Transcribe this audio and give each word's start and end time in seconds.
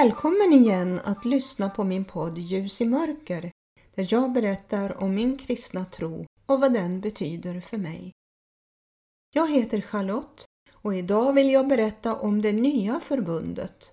Välkommen 0.00 0.52
igen 0.52 1.00
att 1.04 1.24
lyssna 1.24 1.70
på 1.70 1.84
min 1.84 2.04
podd 2.04 2.38
Ljus 2.38 2.80
i 2.80 2.86
mörker 2.86 3.50
där 3.94 4.06
jag 4.10 4.32
berättar 4.32 5.02
om 5.02 5.14
min 5.14 5.38
kristna 5.38 5.84
tro 5.84 6.26
och 6.46 6.60
vad 6.60 6.72
den 6.72 7.00
betyder 7.00 7.60
för 7.60 7.78
mig. 7.78 8.12
Jag 9.34 9.50
heter 9.54 9.80
Charlotte 9.80 10.44
och 10.72 10.94
idag 10.94 11.32
vill 11.32 11.50
jag 11.50 11.68
berätta 11.68 12.16
om 12.16 12.42
det 12.42 12.52
nya 12.52 13.00
förbundet. 13.00 13.90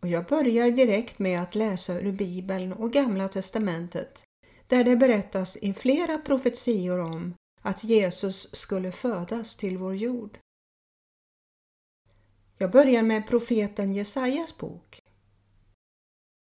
Och 0.00 0.08
jag 0.08 0.26
börjar 0.26 0.70
direkt 0.70 1.18
med 1.18 1.42
att 1.42 1.54
läsa 1.54 2.00
ur 2.00 2.12
Bibeln 2.12 2.72
och 2.72 2.92
Gamla 2.92 3.28
testamentet 3.28 4.24
där 4.66 4.84
det 4.84 4.96
berättas 4.96 5.56
i 5.56 5.74
flera 5.74 6.18
profetior 6.18 6.98
om 7.00 7.34
att 7.62 7.84
Jesus 7.84 8.56
skulle 8.56 8.92
födas 8.92 9.56
till 9.56 9.78
vår 9.78 9.94
jord. 9.96 10.38
Jag 12.58 12.70
börjar 12.70 13.02
med 13.02 13.26
profeten 13.26 13.92
Jesajas 13.92 14.58
bok. 14.58 14.97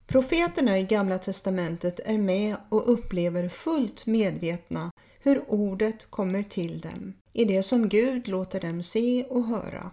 Profeterna 0.06 0.78
i 0.78 0.84
Gamla 0.84 1.18
testamentet 1.18 2.00
är 2.04 2.18
med 2.18 2.56
och 2.68 2.92
upplever 2.92 3.48
fullt 3.48 4.06
medvetna 4.06 4.90
hur 5.18 5.44
ordet 5.50 6.10
kommer 6.10 6.42
till 6.42 6.80
dem 6.80 7.14
i 7.32 7.44
det 7.44 7.62
som 7.62 7.88
Gud 7.88 8.28
låter 8.28 8.60
dem 8.60 8.82
se 8.82 9.24
och 9.24 9.44
höra. 9.44 9.90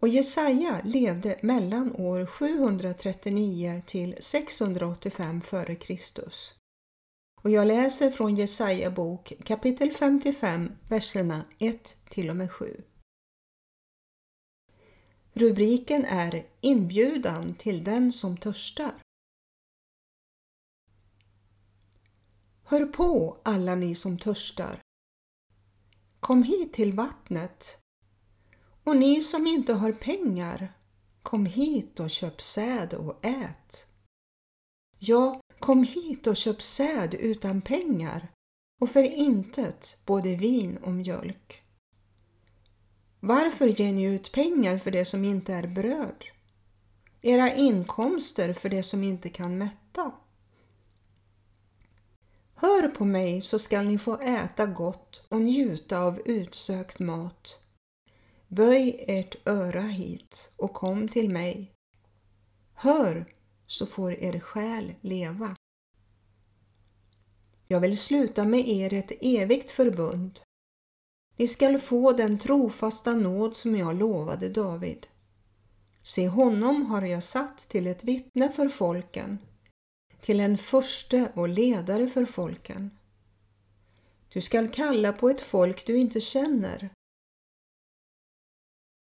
Och 0.00 0.08
Jesaja 0.08 0.80
levde 0.84 1.38
mellan 1.42 1.96
år 1.96 2.26
739 2.26 3.82
till 3.86 4.16
685 4.20 5.40
f.Kr. 5.44 6.22
Och 7.42 7.50
jag 7.50 7.66
läser 7.66 8.10
från 8.10 8.34
Jesaja 8.34 8.90
bok 8.90 9.32
kapitel 9.44 9.92
55, 9.92 10.72
verserna 10.88 11.44
1 11.58 11.96
till 12.10 12.30
och 12.30 12.36
med 12.36 12.52
7. 12.52 12.82
Rubriken 15.40 16.04
är 16.04 16.46
Inbjudan 16.60 17.54
till 17.54 17.84
den 17.84 18.12
som 18.12 18.36
törstar. 18.36 18.94
Hör 22.64 22.86
på 22.86 23.40
alla 23.42 23.74
ni 23.74 23.94
som 23.94 24.18
törstar. 24.18 24.80
Kom 26.20 26.42
hit 26.42 26.72
till 26.72 26.92
vattnet. 26.92 27.78
Och 28.84 28.96
ni 28.96 29.20
som 29.20 29.46
inte 29.46 29.72
har 29.72 29.92
pengar, 29.92 30.72
kom 31.22 31.46
hit 31.46 32.00
och 32.00 32.10
köp 32.10 32.42
säd 32.42 32.94
och 32.94 33.24
ät. 33.24 33.86
Ja, 34.98 35.40
kom 35.58 35.82
hit 35.84 36.26
och 36.26 36.36
köp 36.36 36.62
säd 36.62 37.14
utan 37.14 37.62
pengar 37.62 38.32
och 38.80 38.90
för 38.90 39.02
intet 39.02 40.02
både 40.06 40.36
vin 40.36 40.76
och 40.76 40.92
mjölk. 40.92 41.62
Varför 43.30 43.66
ger 43.68 43.92
ni 43.92 44.02
ut 44.02 44.32
pengar 44.32 44.78
för 44.78 44.90
det 44.90 45.04
som 45.04 45.24
inte 45.24 45.54
är 45.54 45.66
bröd? 45.66 46.24
Era 47.22 47.54
inkomster 47.54 48.52
för 48.52 48.68
det 48.68 48.82
som 48.82 49.02
inte 49.04 49.28
kan 49.28 49.58
mätta? 49.58 50.12
Hör 52.54 52.88
på 52.88 53.04
mig 53.04 53.40
så 53.40 53.58
skall 53.58 53.86
ni 53.86 53.98
få 53.98 54.20
äta 54.20 54.66
gott 54.66 55.22
och 55.28 55.40
njuta 55.40 55.98
av 55.98 56.20
utsökt 56.24 56.98
mat. 56.98 57.58
Böj 58.48 59.04
ert 59.08 59.48
öra 59.48 59.82
hit 59.82 60.52
och 60.56 60.72
kom 60.72 61.08
till 61.08 61.30
mig. 61.30 61.72
Hör 62.74 63.34
så 63.66 63.86
får 63.86 64.12
er 64.12 64.40
själ 64.40 64.94
leva. 65.00 65.56
Jag 67.68 67.80
vill 67.80 67.98
sluta 67.98 68.44
med 68.44 68.68
er 68.68 68.92
ett 68.92 69.12
evigt 69.20 69.70
förbund 69.70 70.40
ni 71.40 71.46
skall 71.46 71.78
få 71.78 72.12
den 72.12 72.38
trofasta 72.38 73.14
nåd 73.14 73.56
som 73.56 73.76
jag 73.76 73.96
lovade 73.96 74.48
David. 74.48 75.06
Se, 76.02 76.28
honom 76.28 76.86
har 76.86 77.02
jag 77.02 77.22
satt 77.22 77.58
till 77.58 77.86
ett 77.86 78.04
vittne 78.04 78.52
för 78.52 78.68
folken, 78.68 79.38
till 80.20 80.40
en 80.40 80.58
förste 80.58 81.32
och 81.34 81.48
ledare 81.48 82.08
för 82.08 82.24
folken. 82.24 82.90
Du 84.32 84.40
skall 84.40 84.68
kalla 84.68 85.12
på 85.12 85.30
ett 85.30 85.40
folk 85.40 85.86
du 85.86 85.96
inte 85.96 86.20
känner. 86.20 86.90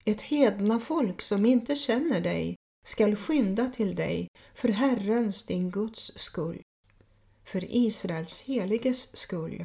Ett 0.04 0.20
hedna 0.20 0.80
folk 0.80 1.20
som 1.20 1.46
inte 1.46 1.76
känner 1.76 2.20
dig 2.20 2.56
skall 2.86 3.16
skynda 3.16 3.69
till 3.69 3.94
dig 3.94 4.28
för 4.54 4.69
Herrens, 4.69 5.46
din 5.46 5.70
Guds 5.70 6.19
skull, 6.19 6.62
för 7.44 7.74
Israels 7.76 8.42
heliges 8.42 9.16
skull 9.16 9.64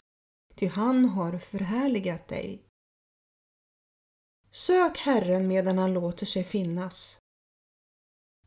ty 0.56 0.68
han 0.68 1.06
har 1.06 1.38
förhärligat 1.38 2.28
dig. 2.28 2.62
Sök 4.52 4.98
Herren 4.98 5.48
medan 5.48 5.78
han 5.78 5.94
låter 5.94 6.26
sig 6.26 6.44
finnas. 6.44 7.20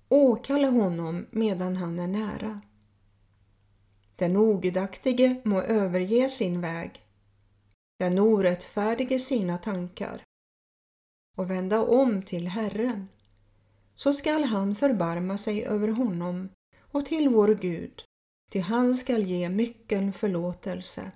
Åkalla 0.09 0.71
honom 0.71 1.27
medan 1.31 1.77
han 1.77 1.99
är 1.99 2.07
nära. 2.07 2.61
Den 4.17 4.37
ogudaktige 4.37 5.41
må 5.45 5.61
överge 5.61 6.29
sin 6.29 6.61
väg, 6.61 7.03
den 7.99 8.19
orättfärdige 8.19 9.19
sina 9.19 9.59
tankar 9.59 10.25
och 11.37 11.51
vända 11.51 11.83
om 11.83 12.23
till 12.23 12.49
Herren, 12.49 13.09
så 13.97 14.13
skall 14.13 14.45
han 14.45 14.75
förbarma 14.75 15.39
sig 15.39 15.65
över 15.65 15.89
honom 15.89 16.49
och 16.79 17.07
till 17.07 17.29
vår 17.29 17.55
Gud, 17.55 18.03
ty 18.51 18.61
han 18.61 18.95
skall 18.95 19.23
ge 19.23 19.49
mycken 19.49 20.13
förlåtelse. 20.13 21.13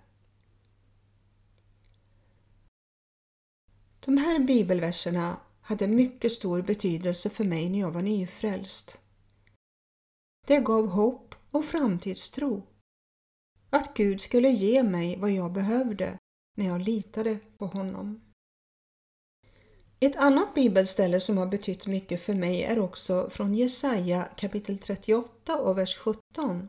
De 4.04 4.16
här 4.16 4.38
bibelverserna 4.38 5.40
hade 5.60 5.88
mycket 5.88 6.32
stor 6.32 6.62
betydelse 6.62 7.30
för 7.30 7.44
mig 7.44 7.70
när 7.70 7.78
jag 7.78 7.90
var 7.90 8.02
nyfrälst. 8.02 9.00
Det 10.46 10.60
gav 10.60 10.86
hopp 10.86 11.34
och 11.50 11.64
framtidstro. 11.64 12.62
Att 13.70 13.94
Gud 13.94 14.20
skulle 14.20 14.48
ge 14.48 14.82
mig 14.82 15.16
vad 15.18 15.30
jag 15.30 15.52
behövde 15.52 16.18
när 16.56 16.66
jag 16.66 16.80
litade 16.80 17.38
på 17.58 17.66
honom. 17.66 18.20
Ett 20.00 20.16
annat 20.16 20.54
bibelställe 20.54 21.20
som 21.20 21.38
har 21.38 21.46
betytt 21.46 21.86
mycket 21.86 22.22
för 22.22 22.34
mig 22.34 22.62
är 22.62 22.78
också 22.78 23.30
från 23.30 23.54
Jesaja 23.54 24.24
kapitel 24.36 24.78
38 24.78 25.60
och 25.60 25.78
vers 25.78 25.96
17. 25.96 26.68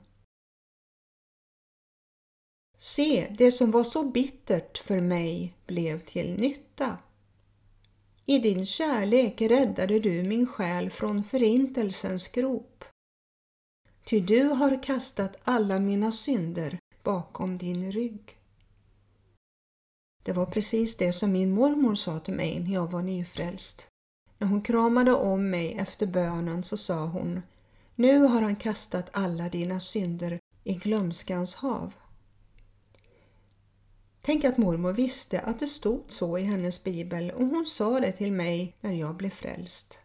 Se, 2.77 3.35
det 3.37 3.51
som 3.51 3.71
var 3.71 3.83
så 3.83 4.03
bittert 4.03 4.77
för 4.77 5.01
mig 5.01 5.57
blev 5.65 5.99
till 5.99 6.39
nytta. 6.39 6.97
I 8.25 8.39
din 8.39 8.65
kärlek 8.65 9.41
räddade 9.41 9.99
du 9.99 10.23
min 10.23 10.47
själ 10.47 10.89
från 10.89 11.23
förintelsens 11.23 12.27
grop. 12.27 12.85
Ty 14.05 14.19
du 14.19 14.43
har 14.43 14.83
kastat 14.83 15.37
alla 15.43 15.79
mina 15.79 16.11
synder 16.11 16.79
bakom 17.03 17.57
din 17.57 17.91
rygg. 17.91 18.37
Det 20.23 20.31
var 20.31 20.45
precis 20.45 20.97
det 20.97 21.13
som 21.13 21.31
min 21.31 21.51
mormor 21.51 21.95
sa 21.95 22.19
till 22.19 22.33
mig 22.33 22.59
när 22.59 22.73
jag 22.73 22.91
var 22.91 23.01
nyfrälst. 23.01 23.87
När 24.37 24.47
hon 24.47 24.61
kramade 24.61 25.13
om 25.13 25.49
mig 25.49 25.73
efter 25.73 26.07
bönen 26.07 26.63
så 26.63 26.77
sa 26.77 27.05
hon 27.05 27.41
Nu 27.95 28.19
har 28.19 28.41
han 28.41 28.55
kastat 28.55 29.09
alla 29.11 29.49
dina 29.49 29.79
synder 29.79 30.39
i 30.63 30.73
glömskans 30.73 31.55
hav. 31.55 31.93
Tänk 34.25 34.43
att 34.43 34.57
mormor 34.57 34.93
visste 34.93 35.39
att 35.39 35.59
det 35.59 35.67
stod 35.67 36.11
så 36.11 36.37
i 36.37 36.41
hennes 36.41 36.83
bibel 36.83 37.31
och 37.31 37.45
hon 37.45 37.65
sa 37.65 37.99
det 37.99 38.11
till 38.11 38.33
mig 38.33 38.77
när 38.81 38.93
jag 38.93 39.15
blev 39.15 39.29
frälst. 39.29 39.99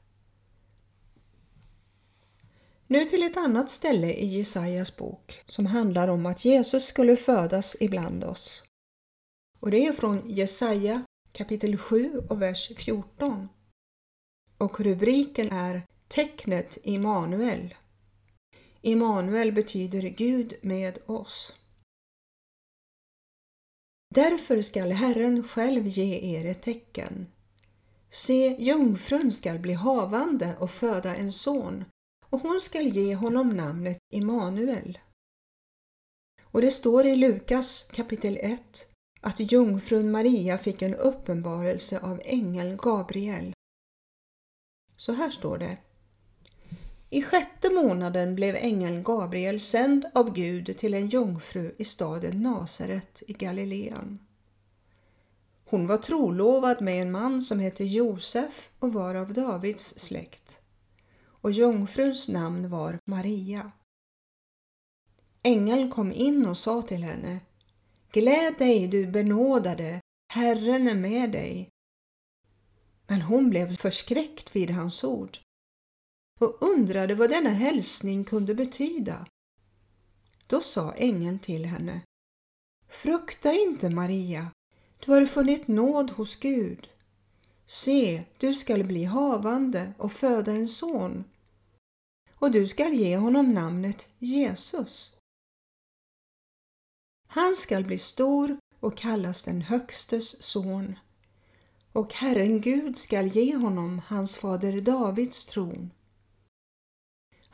Nu 2.86 3.04
till 3.04 3.22
ett 3.22 3.36
annat 3.36 3.70
ställe 3.70 4.12
i 4.12 4.26
Jesajas 4.26 4.96
bok 4.96 5.42
som 5.46 5.66
handlar 5.66 6.08
om 6.08 6.26
att 6.26 6.44
Jesus 6.44 6.86
skulle 6.86 7.16
födas 7.16 7.76
ibland 7.80 8.24
oss. 8.24 8.62
Och 9.60 9.70
det 9.70 9.86
är 9.86 9.92
från 9.92 10.30
Jesaja 10.30 11.02
kapitel 11.32 11.76
7 11.76 12.22
och 12.28 12.42
vers 12.42 12.72
14. 12.76 13.48
Och 14.58 14.80
rubriken 14.80 15.52
är 15.52 15.86
Tecknet 16.08 16.78
Immanuel. 16.82 17.74
Immanuel 18.80 19.52
betyder 19.52 20.02
Gud 20.02 20.54
med 20.62 20.98
oss. 21.06 21.56
Därför 24.14 24.62
skall 24.62 24.90
Herren 24.90 25.44
själv 25.44 25.86
ge 25.86 26.36
er 26.36 26.46
ett 26.46 26.62
tecken. 26.62 27.26
Se, 28.10 28.56
jungfrun 28.58 29.32
skall 29.32 29.58
bli 29.58 29.72
havande 29.72 30.56
och 30.60 30.70
föda 30.70 31.16
en 31.16 31.32
son, 31.32 31.84
och 32.26 32.40
hon 32.40 32.60
skall 32.60 32.86
ge 32.86 33.14
honom 33.14 33.48
namnet 33.48 33.98
Immanuel. 34.12 34.98
Och 36.42 36.60
det 36.60 36.70
står 36.70 37.06
i 37.06 37.16
Lukas 37.16 37.90
kapitel 37.94 38.38
1 38.40 38.94
att 39.20 39.52
jungfrun 39.52 40.10
Maria 40.10 40.58
fick 40.58 40.82
en 40.82 40.94
uppenbarelse 40.94 42.00
av 42.00 42.20
ängeln 42.24 42.76
Gabriel. 42.76 43.52
Så 44.96 45.12
här 45.12 45.30
står 45.30 45.58
det. 45.58 45.76
I 47.10 47.22
sjätte 47.22 47.70
månaden 47.70 48.34
blev 48.34 48.56
ängeln 48.56 49.02
Gabriel 49.02 49.60
sänd 49.60 50.06
av 50.14 50.34
Gud 50.34 50.76
till 50.78 50.94
en 50.94 51.08
jungfru 51.08 51.74
i 51.78 51.84
staden 51.84 52.42
Nasaret 52.42 53.22
i 53.26 53.32
Galileen. 53.32 54.18
Hon 55.64 55.86
var 55.86 55.96
trolovad 55.96 56.82
med 56.82 57.02
en 57.02 57.10
man 57.10 57.42
som 57.42 57.60
hette 57.60 57.84
Josef 57.84 58.70
och 58.78 58.92
var 58.92 59.14
av 59.14 59.32
Davids 59.32 59.98
släkt. 59.98 60.58
och 61.40 61.50
jungfruns 61.50 62.28
namn 62.28 62.70
var 62.70 62.98
Maria. 63.04 63.72
Ängeln 65.42 65.90
kom 65.90 66.12
in 66.12 66.46
och 66.46 66.56
sa 66.56 66.82
till 66.82 67.02
henne 67.02 67.40
Gläd 68.12 68.54
dig, 68.58 68.88
du 68.88 69.06
benådade, 69.06 70.00
Herren 70.32 70.88
är 70.88 70.94
med 70.94 71.32
dig. 71.32 71.68
Men 73.06 73.22
hon 73.22 73.50
blev 73.50 73.76
förskräckt 73.76 74.56
vid 74.56 74.70
hans 74.70 75.04
ord 75.04 75.38
och 76.38 76.62
undrade 76.62 77.14
vad 77.14 77.30
denna 77.30 77.50
hälsning 77.50 78.24
kunde 78.24 78.54
betyda. 78.54 79.26
Då 80.46 80.60
sa 80.60 80.92
ängeln 80.92 81.38
till 81.38 81.64
henne 81.64 82.00
Frukta 82.88 83.52
inte, 83.52 83.90
Maria, 83.90 84.50
du 84.98 85.12
har 85.12 85.26
funnit 85.26 85.68
nåd 85.68 86.10
hos 86.10 86.36
Gud. 86.36 86.88
Se, 87.66 88.24
du 88.38 88.54
skall 88.54 88.84
bli 88.84 89.04
havande 89.04 89.92
och 89.98 90.12
föda 90.12 90.52
en 90.52 90.68
son 90.68 91.24
och 92.38 92.50
du 92.50 92.66
skall 92.66 92.92
ge 92.92 93.16
honom 93.16 93.54
namnet 93.54 94.08
Jesus. 94.18 95.16
Han 97.26 97.54
skall 97.54 97.84
bli 97.84 97.98
stor 97.98 98.58
och 98.80 98.96
kallas 98.96 99.44
den 99.44 99.62
Högstes 99.62 100.42
son 100.42 100.98
och 101.92 102.14
Herren 102.14 102.60
Gud 102.60 102.98
skall 102.98 103.26
ge 103.26 103.56
honom 103.56 104.00
hans 104.06 104.38
fader 104.38 104.80
Davids 104.80 105.44
tron. 105.44 105.90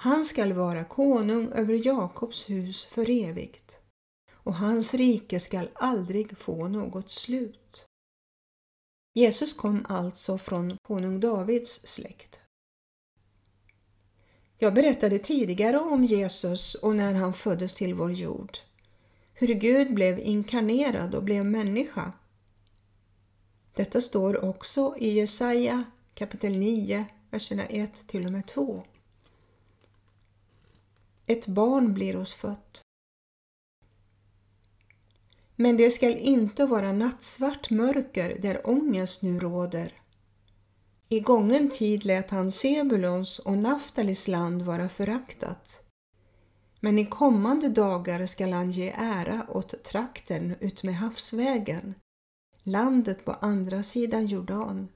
Han 0.04 0.24
skall 0.24 0.52
vara 0.52 0.84
konung 0.84 1.52
över 1.52 1.86
Jakobs 1.86 2.50
hus 2.50 2.86
för 2.86 3.10
evigt 3.10 3.78
och 4.32 4.54
hans 4.54 4.94
rike 4.94 5.40
skall 5.40 5.68
aldrig 5.74 6.38
få 6.38 6.68
något 6.68 7.10
slut. 7.10 7.86
Jesus 9.14 9.54
kom 9.54 9.86
alltså 9.88 10.38
från 10.38 10.76
konung 10.82 11.20
Davids 11.20 11.86
släkt. 11.86 12.40
Jag 14.58 14.74
berättade 14.74 15.18
tidigare 15.18 15.78
om 15.78 16.04
Jesus 16.04 16.74
och 16.74 16.96
när 16.96 17.14
han 17.14 17.32
föddes 17.32 17.74
till 17.74 17.94
vår 17.94 18.12
jord. 18.12 18.58
Hur 19.34 19.54
Gud 19.54 19.94
blev 19.94 20.18
inkarnerad 20.18 21.14
och 21.14 21.24
blev 21.24 21.44
människa. 21.44 22.12
Detta 23.74 24.00
står 24.00 24.44
också 24.44 24.96
i 24.98 25.10
Jesaja 25.10 25.84
kapitel 26.14 26.58
9, 26.58 27.04
verserna 27.30 27.66
1 27.66 28.06
till 28.08 28.26
och 28.26 28.32
med 28.32 28.46
2. 28.46 28.84
Ett 31.26 31.46
barn 31.46 31.94
blir 31.94 32.16
oss 32.16 32.34
fött. 32.34 32.82
Men 35.56 35.76
det 35.76 35.90
skall 35.90 36.16
inte 36.16 36.66
vara 36.66 36.92
nattsvart 36.92 37.70
mörker 37.70 38.38
där 38.38 38.68
ångest 38.68 39.22
nu 39.22 39.38
råder. 39.38 39.92
I 41.08 41.20
gången 41.20 41.70
tid 41.70 42.04
lät 42.04 42.30
han 42.30 42.50
Sebulons 42.50 43.38
och 43.38 43.58
Naftalis 43.58 44.28
land 44.28 44.62
vara 44.62 44.88
föraktat. 44.88 45.82
Men 46.80 46.98
i 46.98 47.06
kommande 47.06 47.68
dagar 47.68 48.26
skall 48.26 48.52
han 48.52 48.70
ge 48.70 48.90
ära 48.96 49.46
åt 49.48 49.84
trakten 49.84 50.54
utmed 50.60 50.94
havsvägen, 50.94 51.94
landet 52.62 53.24
på 53.24 53.32
andra 53.32 53.82
sidan 53.82 54.26
Jordan, 54.26 54.88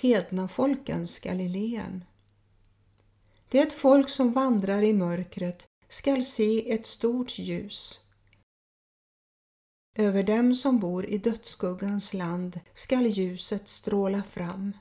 hedna 0.00 0.48
folkens 0.48 1.20
Galileen. 1.20 2.04
Det 3.54 3.72
folk 3.72 4.08
som 4.08 4.32
vandrar 4.32 4.82
i 4.82 4.92
mörkret 4.92 5.66
skall 5.88 6.24
se 6.24 6.72
ett 6.72 6.86
stort 6.86 7.38
ljus. 7.38 8.00
Över 9.96 10.22
dem 10.22 10.54
som 10.54 10.80
bor 10.80 11.06
i 11.06 11.18
dödsskuggans 11.18 12.14
land 12.14 12.60
skall 12.72 13.06
ljuset 13.06 13.68
stråla 13.68 14.22
fram. 14.22 14.72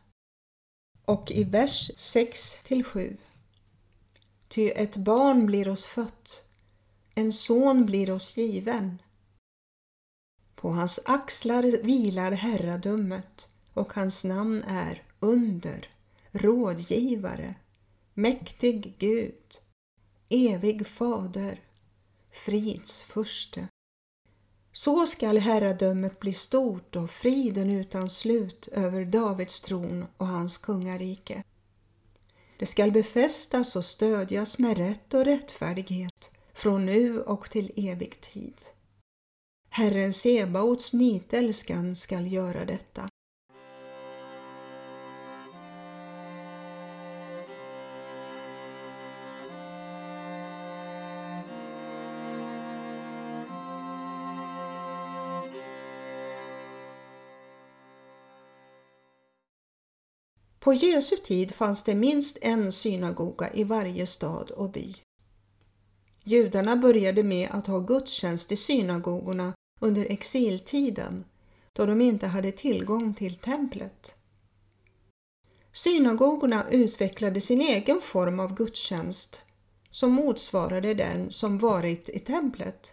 Och 1.06 1.31
i 1.31 1.44
vers 1.44 1.92
6 1.98 2.64
till 2.64 2.84
7. 2.84 3.18
Ty 4.48 4.70
ett 4.70 4.98
barn 4.98 5.46
blir 5.46 5.68
oss 5.68 5.86
fött, 5.86 6.46
en 7.16 7.34
son 7.34 7.86
blir 7.86 8.12
oss 8.12 8.38
given. 8.38 9.02
På 10.56 10.70
hans 10.70 11.00
axlar 11.06 11.84
vilar 11.84 12.31
herradömet 12.31 13.48
och 13.74 13.94
hans 13.94 14.24
namn 14.24 14.64
är 14.64 15.04
Under, 15.20 15.90
Rådgivare, 16.31 17.56
Mäktig 18.15 18.95
Gud, 19.00 19.62
Evig 20.30 20.88
Fader, 20.88 21.62
Frids 22.31 23.04
furste. 23.04 23.68
Så 24.71 25.07
skall 25.07 25.38
herradömet 25.38 26.19
bli 26.19 26.33
stort 26.33 26.95
och 26.95 27.10
friden 27.10 27.69
utan 27.69 28.10
slut 28.10 28.68
över 28.68 29.06
Davids 29.06 29.62
tron 29.62 30.06
och 30.18 30.27
hans 30.27 30.57
kungarike. 30.57 31.44
Det 32.60 32.65
skall 32.65 32.92
befästas 32.92 33.75
och 33.75 33.86
stödjas 33.86 34.60
med 34.60 34.77
rätt 34.77 35.13
och 35.13 35.25
rättfärdighet 35.25 36.31
från 36.54 36.86
nu 36.86 37.21
och 37.21 37.50
till 37.50 37.71
evig 37.75 38.21
tid. 38.21 38.56
Herren 39.69 40.13
Sebaots 40.13 40.94
nitälskan 40.94 41.95
skall 41.95 42.31
göra 42.31 42.65
detta. 42.65 43.10
På 60.63 60.74
Jesu 60.74 61.18
tid 61.18 61.51
fanns 61.51 61.83
det 61.83 61.95
minst 61.95 62.38
en 62.42 62.71
synagoga 62.71 63.54
i 63.54 63.63
varje 63.63 64.06
stad 64.06 64.51
och 64.51 64.71
by. 64.71 64.95
Judarna 66.24 66.75
började 66.75 67.24
med 67.24 67.50
att 67.51 67.68
ha 67.68 67.80
gudstjänst 67.80 68.51
i 68.51 68.56
synagogorna 68.56 69.54
under 69.81 70.12
exiltiden 70.12 71.25
då 71.74 71.86
de 71.86 72.01
inte 72.01 72.27
hade 72.27 72.51
tillgång 72.51 73.13
till 73.13 73.36
templet. 73.36 74.15
Synagogorna 75.74 76.69
utvecklade 76.69 77.42
sin 77.42 77.62
egen 77.62 78.01
form 78.01 78.39
av 78.39 78.56
gudstjänst 78.56 79.42
som 79.92 80.12
motsvarade 80.12 80.94
den 80.94 81.31
som 81.31 81.57
varit 81.57 82.10
i 82.10 82.19
templet. 82.19 82.92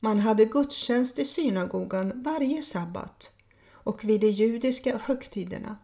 Man 0.00 0.18
hade 0.18 0.44
gudstjänst 0.44 1.18
i 1.18 1.24
synagogan 1.24 2.22
varje 2.22 2.62
sabbat 2.62 3.32
och 3.72 4.04
vid 4.04 4.20
de 4.20 4.28
judiska 4.28 5.00
högtiderna. 5.04 5.76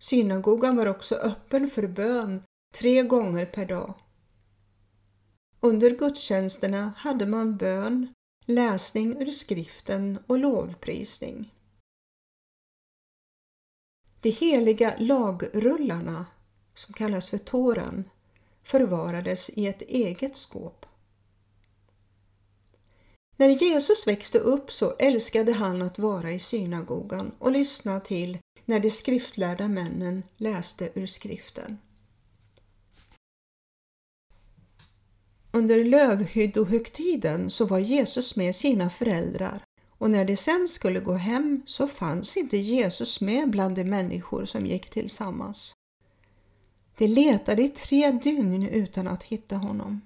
Synagogan 0.00 0.76
var 0.76 0.86
också 0.86 1.14
öppen 1.14 1.70
för 1.70 1.86
bön 1.86 2.42
tre 2.74 3.02
gånger 3.02 3.46
per 3.46 3.66
dag. 3.66 3.94
Under 5.60 5.90
gudstjänsterna 5.90 6.92
hade 6.96 7.26
man 7.26 7.56
bön, 7.56 8.14
läsning 8.46 9.22
ur 9.22 9.30
skriften 9.30 10.18
och 10.26 10.38
lovprisning. 10.38 11.54
De 14.20 14.30
heliga 14.30 14.94
lagrullarna, 14.98 16.26
som 16.74 16.94
kallas 16.94 17.30
för 17.30 17.38
Toran, 17.38 18.04
förvarades 18.62 19.50
i 19.50 19.66
ett 19.66 19.82
eget 19.82 20.36
skåp. 20.36 20.86
När 23.36 23.48
Jesus 23.48 24.06
växte 24.06 24.38
upp 24.38 24.72
så 24.72 24.96
älskade 24.98 25.52
han 25.52 25.82
att 25.82 25.98
vara 25.98 26.32
i 26.32 26.38
synagogan 26.38 27.32
och 27.38 27.52
lyssna 27.52 28.00
till 28.00 28.38
när 28.70 28.80
de 28.80 28.90
skriftlärda 28.90 29.68
männen 29.68 30.22
läste 30.36 30.90
ur 30.94 31.06
skriften. 31.06 31.78
Under 35.52 35.84
lövhyddohögtiden 35.84 37.50
så 37.50 37.66
var 37.66 37.78
Jesus 37.78 38.36
med 38.36 38.56
sina 38.56 38.90
föräldrar 38.90 39.64
och 39.88 40.10
när 40.10 40.24
de 40.24 40.36
sen 40.36 40.68
skulle 40.68 41.00
gå 41.00 41.12
hem 41.12 41.62
så 41.66 41.88
fanns 41.88 42.36
inte 42.36 42.56
Jesus 42.56 43.20
med 43.20 43.50
bland 43.50 43.76
de 43.76 43.84
människor 43.84 44.44
som 44.44 44.66
gick 44.66 44.90
tillsammans. 44.90 45.72
De 46.98 47.06
letade 47.06 47.62
i 47.62 47.68
tre 47.68 48.10
dygn 48.10 48.62
utan 48.62 49.08
att 49.08 49.22
hitta 49.22 49.56
honom. 49.56 50.00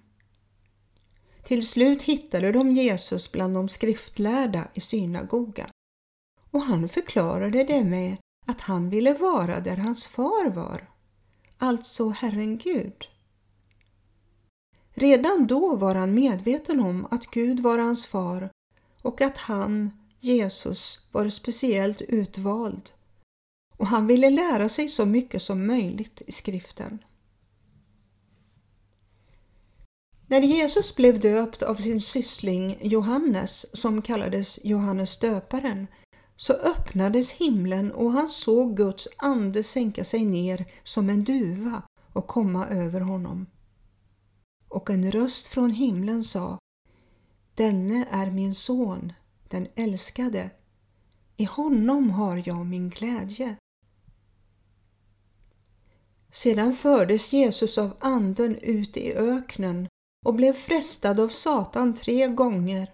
Till 1.42 1.66
slut 1.66 2.02
hittade 2.02 2.52
de 2.52 2.72
Jesus 2.72 3.32
bland 3.32 3.54
de 3.54 3.68
skriftlärda 3.68 4.68
i 4.74 4.80
synagogan 4.80 5.70
och 6.50 6.62
han 6.62 6.88
förklarade 6.88 7.64
det 7.64 7.84
med 7.84 8.16
att 8.44 8.60
han 8.60 8.90
ville 8.90 9.14
vara 9.14 9.60
där 9.60 9.76
hans 9.76 10.06
far 10.06 10.50
var, 10.50 10.90
alltså 11.58 12.08
Herren 12.08 12.58
Gud. 12.58 13.08
Redan 14.94 15.46
då 15.46 15.76
var 15.76 15.94
han 15.94 16.14
medveten 16.14 16.80
om 16.80 17.06
att 17.10 17.26
Gud 17.26 17.60
var 17.60 17.78
hans 17.78 18.06
far 18.06 18.50
och 19.02 19.20
att 19.20 19.36
han, 19.36 19.90
Jesus, 20.20 21.08
var 21.12 21.28
speciellt 21.28 22.02
utvald 22.02 22.90
och 23.76 23.86
han 23.86 24.06
ville 24.06 24.30
lära 24.30 24.68
sig 24.68 24.88
så 24.88 25.06
mycket 25.06 25.42
som 25.42 25.66
möjligt 25.66 26.22
i 26.26 26.32
skriften. 26.32 26.98
När 30.26 30.40
Jesus 30.40 30.96
blev 30.96 31.20
döpt 31.20 31.62
av 31.62 31.74
sin 31.74 32.00
syssling 32.00 32.78
Johannes, 32.80 33.76
som 33.80 34.02
kallades 34.02 34.64
Johannes 34.64 35.18
döparen, 35.18 35.86
så 36.36 36.52
öppnades 36.52 37.32
himlen 37.32 37.92
och 37.92 38.12
han 38.12 38.30
såg 38.30 38.76
Guds 38.76 39.08
ande 39.16 39.62
sänka 39.62 40.04
sig 40.04 40.24
ner 40.24 40.66
som 40.84 41.10
en 41.10 41.24
duva 41.24 41.82
och 42.12 42.26
komma 42.26 42.68
över 42.68 43.00
honom. 43.00 43.46
Och 44.68 44.90
en 44.90 45.10
röst 45.10 45.46
från 45.46 45.70
himlen 45.70 46.22
sa 46.22 46.58
Denne 47.54 48.08
är 48.10 48.30
min 48.30 48.54
son, 48.54 49.12
den 49.48 49.66
älskade. 49.74 50.50
I 51.36 51.44
honom 51.44 52.10
har 52.10 52.42
jag 52.46 52.66
min 52.66 52.90
glädje. 52.90 53.56
Sedan 56.32 56.74
fördes 56.74 57.32
Jesus 57.32 57.78
av 57.78 57.96
anden 58.00 58.58
ut 58.58 58.96
i 58.96 59.14
öknen 59.14 59.88
och 60.26 60.34
blev 60.34 60.52
frestad 60.52 61.20
av 61.20 61.28
Satan 61.28 61.94
tre 61.94 62.28
gånger 62.28 62.93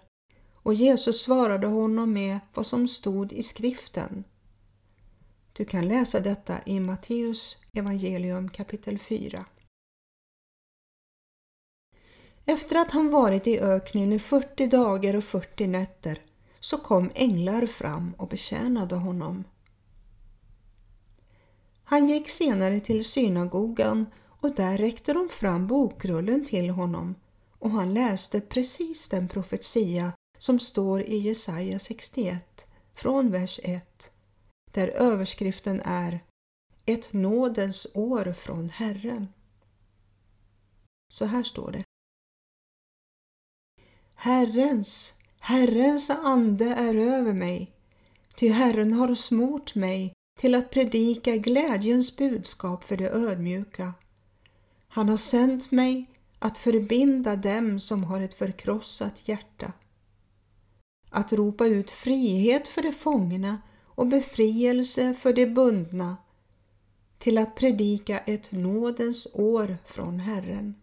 och 0.63 0.73
Jesus 0.73 1.21
svarade 1.21 1.67
honom 1.67 2.13
med 2.13 2.39
vad 2.53 2.65
som 2.65 2.87
stod 2.87 3.33
i 3.33 3.43
skriften. 3.43 4.23
Du 5.53 5.65
kan 5.65 5.87
läsa 5.87 6.19
detta 6.19 6.57
i 6.65 6.79
Matteus 6.79 7.57
evangelium 7.73 8.49
kapitel 8.49 8.97
4. 8.99 9.45
Efter 12.45 12.75
att 12.75 12.91
han 12.91 13.09
varit 13.09 13.47
i 13.47 13.59
öknen 13.59 14.13
i 14.13 14.19
40 14.19 14.67
dagar 14.67 15.15
och 15.15 15.23
40 15.23 15.67
nätter 15.67 16.21
så 16.59 16.77
kom 16.77 17.11
änglar 17.15 17.65
fram 17.65 18.13
och 18.17 18.27
betjänade 18.27 18.95
honom. 18.95 19.43
Han 21.83 22.07
gick 22.07 22.29
senare 22.29 22.79
till 22.79 23.05
synagogan 23.05 24.05
och 24.27 24.55
där 24.55 24.77
räckte 24.77 25.13
de 25.13 25.29
fram 25.29 25.67
bokrullen 25.67 26.45
till 26.45 26.69
honom 26.69 27.15
och 27.59 27.71
han 27.71 27.93
läste 27.93 28.41
precis 28.41 29.09
den 29.09 29.27
profetia 29.27 30.13
som 30.41 30.59
står 30.59 31.01
i 31.01 31.17
Jesaja 31.17 31.79
61 31.79 32.67
från 32.93 33.31
vers 33.31 33.59
1 33.63 34.09
där 34.71 34.87
överskriften 34.87 35.81
är 35.81 36.23
Ett 36.85 37.13
nådens 37.13 37.87
år 37.95 38.33
från 38.33 38.69
Herren. 38.69 39.27
Så 41.13 41.25
här 41.25 41.43
står 41.43 41.71
det. 41.71 41.83
Herrens, 44.15 45.19
Herrens 45.39 46.09
ande 46.09 46.65
är 46.65 46.95
över 46.95 47.33
mig, 47.33 47.71
ty 48.35 48.49
Herren 48.49 48.93
har 48.93 49.15
smort 49.15 49.75
mig 49.75 50.13
till 50.39 50.55
att 50.55 50.71
predika 50.71 51.37
glädjens 51.37 52.17
budskap 52.17 52.83
för 52.83 52.97
de 52.97 53.07
ödmjuka. 53.07 53.93
Han 54.87 55.09
har 55.09 55.17
sänt 55.17 55.71
mig 55.71 56.05
att 56.39 56.57
förbinda 56.57 57.35
dem 57.35 57.79
som 57.79 58.03
har 58.03 58.21
ett 58.21 58.33
förkrossat 58.33 59.27
hjärta, 59.27 59.73
att 61.11 61.33
ropa 61.33 61.65
ut 61.65 61.91
frihet 61.91 62.67
för 62.67 62.81
de 62.81 62.91
fångna 62.91 63.61
och 63.85 64.07
befrielse 64.07 65.13
för 65.13 65.33
de 65.33 65.45
bundna, 65.45 66.17
till 67.17 67.37
att 67.37 67.55
predika 67.55 68.19
ett 68.19 68.51
nådens 68.51 69.27
år 69.33 69.77
från 69.85 70.19
Herren. 70.19 70.75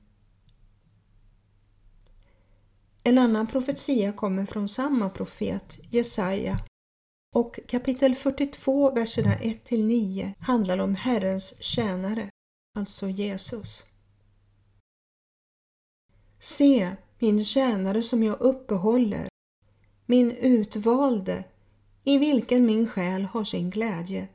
En 3.04 3.18
annan 3.18 3.46
profetia 3.46 4.12
kommer 4.12 4.46
från 4.46 4.68
samma 4.68 5.10
profet, 5.10 5.78
Jesaja, 5.90 6.58
och 7.34 7.60
kapitel 7.66 8.14
42, 8.16 8.90
verserna 8.90 9.34
1-9 9.36 10.34
handlar 10.38 10.78
om 10.78 10.94
Herrens 10.94 11.62
tjänare, 11.62 12.30
alltså 12.74 13.08
Jesus. 13.08 13.84
Se, 16.38 16.96
min 17.18 17.44
tjänare 17.44 18.02
som 18.02 18.22
jag 18.22 18.40
uppehåller, 18.40 19.28
min 20.10 20.30
utvalde, 20.30 21.44
i 22.04 22.18
vilken 22.18 22.66
min 22.66 22.88
själ 22.88 23.24
har 23.24 23.44
sin 23.44 23.70
glädje. 23.70 24.28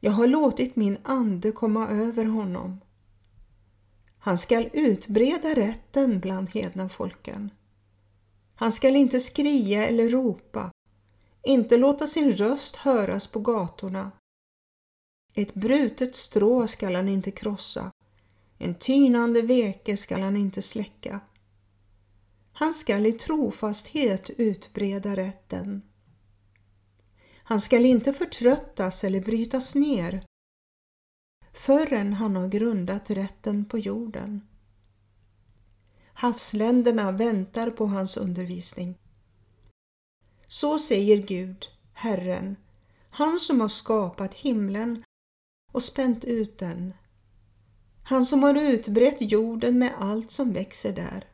Jag 0.00 0.12
har 0.12 0.26
låtit 0.26 0.76
min 0.76 0.98
ande 1.02 1.52
komma 1.52 1.88
över 1.88 2.24
honom. 2.24 2.80
Han 4.18 4.38
skall 4.38 4.70
utbreda 4.72 5.54
rätten 5.54 6.20
bland 6.20 6.50
hedna 6.50 6.88
folken. 6.88 7.50
Han 8.54 8.72
skall 8.72 8.96
inte 8.96 9.20
skria 9.20 9.86
eller 9.86 10.08
ropa, 10.08 10.70
inte 11.42 11.76
låta 11.76 12.06
sin 12.06 12.32
röst 12.32 12.76
höras 12.76 13.26
på 13.26 13.40
gatorna. 13.40 14.10
Ett 15.34 15.54
brutet 15.54 16.16
strå 16.16 16.66
skall 16.66 16.94
han 16.94 17.08
inte 17.08 17.30
krossa, 17.30 17.90
en 18.58 18.74
tynande 18.74 19.42
veke 19.42 19.96
skall 19.96 20.20
han 20.20 20.36
inte 20.36 20.62
släcka. 20.62 21.20
Han 22.62 22.74
skall 22.74 23.06
i 23.06 23.12
trofasthet 23.12 24.30
utbreda 24.30 25.16
rätten. 25.16 25.82
Han 27.34 27.60
skall 27.60 27.84
inte 27.84 28.12
förtröttas 28.12 29.04
eller 29.04 29.20
brytas 29.20 29.74
ner 29.74 30.26
förrän 31.52 32.12
han 32.12 32.36
har 32.36 32.48
grundat 32.48 33.10
rätten 33.10 33.64
på 33.64 33.78
jorden. 33.78 34.48
Havsländerna 36.12 37.12
väntar 37.12 37.70
på 37.70 37.86
hans 37.86 38.16
undervisning. 38.16 38.98
Så 40.46 40.78
säger 40.78 41.16
Gud, 41.16 41.66
Herren, 41.92 42.56
han 43.10 43.38
som 43.38 43.60
har 43.60 43.68
skapat 43.68 44.34
himlen 44.34 45.04
och 45.72 45.82
spänt 45.82 46.24
ut 46.24 46.58
den. 46.58 46.94
Han 48.02 48.24
som 48.24 48.42
har 48.42 48.54
utbrett 48.54 49.32
jorden 49.32 49.78
med 49.78 49.94
allt 49.98 50.30
som 50.30 50.52
växer 50.52 50.92
där. 50.92 51.31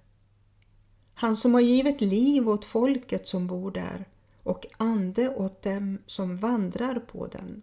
Han 1.21 1.37
som 1.37 1.55
har 1.55 1.61
givit 1.61 2.01
liv 2.01 2.49
åt 2.49 2.65
folket 2.65 3.29
som 3.29 3.47
bor 3.47 3.71
där 3.71 4.05
och 4.43 4.67
ande 4.77 5.29
åt 5.29 5.63
dem 5.63 5.99
som 6.07 6.37
vandrar 6.37 6.99
på 6.99 7.27
den. 7.27 7.63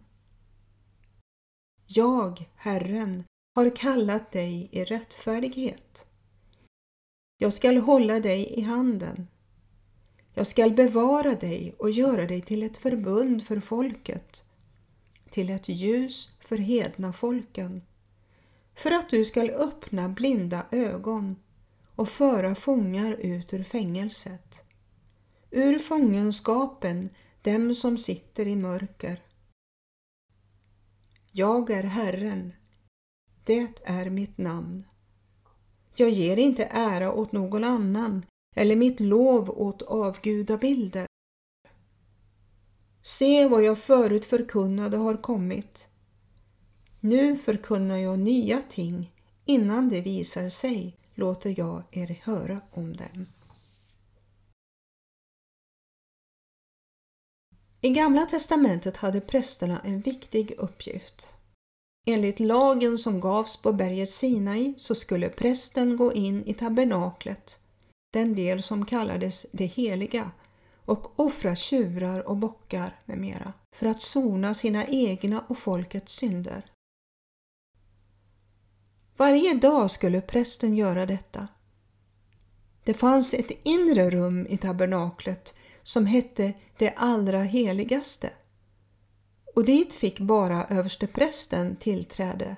Jag, 1.86 2.50
Herren, 2.54 3.24
har 3.54 3.76
kallat 3.76 4.32
dig 4.32 4.68
i 4.72 4.84
rättfärdighet. 4.84 6.06
Jag 7.38 7.54
skall 7.54 7.76
hålla 7.76 8.20
dig 8.20 8.46
i 8.46 8.60
handen. 8.60 9.28
Jag 10.34 10.46
skall 10.46 10.74
bevara 10.74 11.34
dig 11.34 11.74
och 11.78 11.90
göra 11.90 12.26
dig 12.26 12.40
till 12.40 12.62
ett 12.62 12.76
förbund 12.76 13.46
för 13.46 13.60
folket, 13.60 14.44
till 15.30 15.50
ett 15.50 15.68
ljus 15.68 16.38
för 16.44 16.56
hedna 16.58 17.12
folken, 17.12 17.82
för 18.74 18.90
att 18.90 19.10
du 19.10 19.24
skall 19.24 19.50
öppna 19.50 20.08
blinda 20.08 20.66
ögon 20.70 21.36
och 21.96 22.08
föra 22.08 22.54
fångar 22.54 23.12
ut 23.12 23.52
ur 23.52 23.62
fängelset, 23.62 24.62
ur 25.50 25.78
fångenskapen 25.78 27.10
dem 27.42 27.74
som 27.74 27.98
sitter 27.98 28.46
i 28.46 28.56
mörker. 28.56 29.22
Jag 31.32 31.70
är 31.70 31.82
Herren, 31.82 32.52
det 33.44 33.82
är 33.84 34.10
mitt 34.10 34.38
namn. 34.38 34.84
Jag 35.96 36.10
ger 36.10 36.36
inte 36.36 36.64
ära 36.64 37.12
åt 37.12 37.32
någon 37.32 37.64
annan 37.64 38.26
eller 38.56 38.76
mitt 38.76 39.00
lov 39.00 39.50
åt 39.50 39.82
avgudabilder. 39.82 41.06
Se 43.02 43.48
vad 43.48 43.62
jag 43.62 43.78
förut 43.78 44.24
förkunnade 44.24 44.96
har 44.96 45.16
kommit. 45.16 45.88
Nu 47.00 47.36
förkunnar 47.36 47.96
jag 47.96 48.18
nya 48.18 48.62
ting 48.68 49.12
innan 49.44 49.88
det 49.88 50.00
visar 50.00 50.48
sig 50.48 50.96
låter 51.16 51.54
jag 51.58 51.82
er 51.90 52.20
höra 52.22 52.60
om 52.70 52.96
dem. 52.96 53.26
I 57.80 57.90
Gamla 57.90 58.26
testamentet 58.26 58.96
hade 58.96 59.20
prästerna 59.20 59.80
en 59.84 60.00
viktig 60.00 60.54
uppgift. 60.58 61.28
Enligt 62.06 62.40
lagen 62.40 62.98
som 62.98 63.20
gavs 63.20 63.62
på 63.62 63.72
berget 63.72 64.10
Sinai 64.10 64.74
så 64.76 64.94
skulle 64.94 65.28
prästen 65.28 65.96
gå 65.96 66.12
in 66.12 66.46
i 66.46 66.54
tabernaklet, 66.54 67.58
den 68.12 68.34
del 68.34 68.62
som 68.62 68.86
kallades 68.86 69.46
det 69.52 69.66
heliga, 69.66 70.30
och 70.84 71.20
offra 71.20 71.56
tjurar 71.56 72.28
och 72.28 72.36
bockar 72.36 73.00
med 73.04 73.18
mera 73.18 73.52
för 73.76 73.86
att 73.86 74.02
sona 74.02 74.54
sina 74.54 74.86
egna 74.86 75.44
och 75.48 75.58
folkets 75.58 76.12
synder. 76.12 76.75
Varje 79.16 79.54
dag 79.54 79.90
skulle 79.90 80.20
prästen 80.20 80.76
göra 80.76 81.06
detta. 81.06 81.48
Det 82.84 82.94
fanns 82.94 83.34
ett 83.34 83.50
inre 83.62 84.10
rum 84.10 84.46
i 84.46 84.56
tabernaklet 84.56 85.54
som 85.82 86.06
hette 86.06 86.52
det 86.78 86.90
allra 86.90 87.42
heligaste 87.42 88.30
och 89.56 89.64
dit 89.64 89.94
fick 89.94 90.20
bara 90.20 90.64
översteprästen 90.64 91.76
tillträde. 91.76 92.56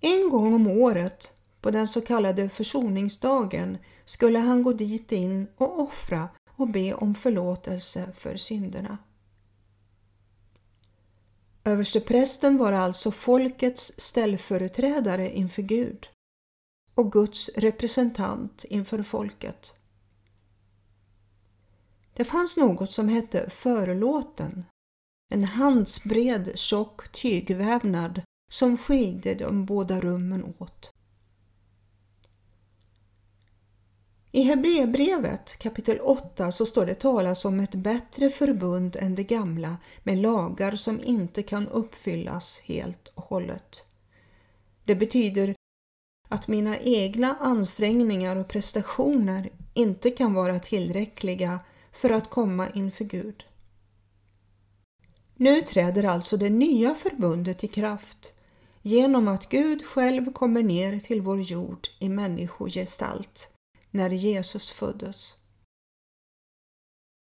En 0.00 0.30
gång 0.30 0.54
om 0.54 0.66
året, 0.66 1.32
på 1.60 1.70
den 1.70 1.88
så 1.88 2.00
kallade 2.00 2.48
försoningsdagen, 2.48 3.78
skulle 4.04 4.38
han 4.38 4.62
gå 4.62 4.72
dit 4.72 5.12
in 5.12 5.46
och 5.56 5.80
offra 5.80 6.28
och 6.56 6.68
be 6.68 6.94
om 6.94 7.14
förlåtelse 7.14 8.12
för 8.16 8.36
synderna. 8.36 8.98
Översteprästen 11.66 12.58
var 12.58 12.72
alltså 12.72 13.10
folkets 13.10 14.00
ställföreträdare 14.00 15.36
inför 15.36 15.62
Gud 15.62 16.08
och 16.94 17.12
Guds 17.12 17.50
representant 17.56 18.64
inför 18.64 19.02
folket. 19.02 19.74
Det 22.14 22.24
fanns 22.24 22.56
något 22.56 22.90
som 22.90 23.08
hette 23.08 23.50
förlåten, 23.50 24.64
en 25.32 25.44
handsbred 25.44 26.58
tjock 26.58 27.12
tygvävnad 27.12 28.22
som 28.52 28.78
skilde 28.78 29.34
de 29.34 29.66
båda 29.66 30.00
rummen 30.00 30.54
åt. 30.58 30.90
I 34.36 34.42
Hebreerbrevet 34.42 35.58
kapitel 35.58 36.00
8 36.00 36.52
så 36.52 36.66
står 36.66 36.86
det 36.86 36.94
talas 36.94 37.44
om 37.44 37.60
ett 37.60 37.74
bättre 37.74 38.30
förbund 38.30 38.96
än 38.96 39.14
det 39.14 39.22
gamla 39.22 39.76
med 40.02 40.18
lagar 40.18 40.76
som 40.76 41.00
inte 41.04 41.42
kan 41.42 41.68
uppfyllas 41.68 42.60
helt 42.64 43.08
och 43.14 43.24
hållet. 43.24 43.84
Det 44.84 44.94
betyder 44.94 45.54
att 46.28 46.48
mina 46.48 46.78
egna 46.78 47.36
ansträngningar 47.40 48.36
och 48.36 48.48
prestationer 48.48 49.50
inte 49.74 50.10
kan 50.10 50.34
vara 50.34 50.58
tillräckliga 50.58 51.60
för 51.92 52.10
att 52.10 52.30
komma 52.30 52.70
inför 52.70 53.04
Gud. 53.04 53.44
Nu 55.34 55.62
träder 55.62 56.04
alltså 56.04 56.36
det 56.36 56.50
nya 56.50 56.94
förbundet 56.94 57.64
i 57.64 57.68
kraft 57.68 58.32
genom 58.82 59.28
att 59.28 59.48
Gud 59.48 59.84
själv 59.84 60.32
kommer 60.32 60.62
ner 60.62 61.00
till 61.00 61.22
vår 61.22 61.42
jord 61.42 61.88
i 61.98 62.08
människogestalt 62.08 63.55
när 63.96 64.10
Jesus 64.10 64.70
föddes. 64.70 65.34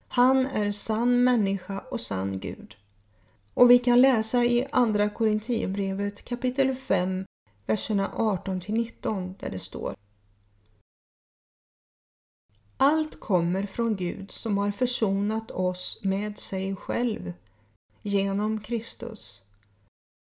Han 0.08 0.46
är 0.46 0.70
sann 0.70 1.24
människa 1.24 1.78
och 1.90 2.00
sann 2.00 2.38
Gud. 2.38 2.76
Och 3.54 3.70
vi 3.70 3.78
kan 3.78 4.00
läsa 4.00 4.44
i 4.44 4.66
Andra 4.72 5.08
Korinthierbrevet 5.08 6.24
kapitel 6.24 6.74
5, 6.74 7.24
verserna 7.66 8.12
18 8.14 8.60
19 8.68 9.34
där 9.38 9.50
det 9.50 9.58
står 9.58 9.94
Allt 12.76 13.20
kommer 13.20 13.66
från 13.66 13.96
Gud 13.96 14.30
som 14.30 14.58
har 14.58 14.70
försonat 14.70 15.50
oss 15.50 16.00
med 16.04 16.38
sig 16.38 16.76
själv 16.76 17.32
genom 18.02 18.60
Kristus 18.60 19.42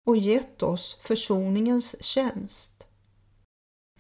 och 0.05 0.17
gett 0.17 0.63
oss 0.63 0.99
försoningens 1.01 2.03
tjänst. 2.03 2.87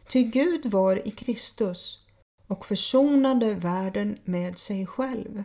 Ty 0.07 0.23
Gud 0.23 0.65
var 0.65 1.07
i 1.07 1.11
Kristus 1.11 2.00
och 2.51 2.65
försonade 2.65 3.53
världen 3.53 4.17
med 4.23 4.59
sig 4.59 4.85
själv. 4.85 5.43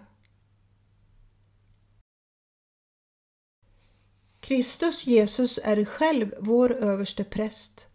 Kristus 4.41 5.07
Jesus 5.07 5.59
är 5.65 5.85
själv 5.85 6.35
vår 6.41 6.73
överste 6.73 7.25
präst 7.25 7.87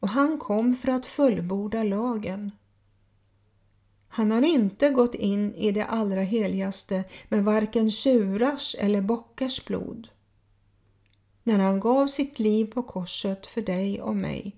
och 0.00 0.08
han 0.08 0.38
kom 0.38 0.74
för 0.74 0.88
att 0.88 1.06
fullborda 1.06 1.82
lagen. 1.82 2.50
Han 4.08 4.30
har 4.30 4.42
inte 4.42 4.90
gått 4.90 5.14
in 5.14 5.54
i 5.54 5.72
det 5.72 5.84
allra 5.86 6.20
heligaste 6.20 7.04
med 7.28 7.44
varken 7.44 7.90
tjurars 7.90 8.76
eller 8.78 9.00
bockars 9.00 9.64
blod. 9.64 10.08
När 11.42 11.58
han 11.58 11.80
gav 11.80 12.06
sitt 12.06 12.38
liv 12.38 12.66
på 12.66 12.82
korset 12.82 13.46
för 13.46 13.62
dig 13.62 14.02
och 14.02 14.16
mig 14.16 14.56